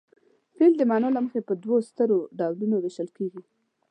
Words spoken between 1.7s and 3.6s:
سترو ډولونو ویشل کیږي.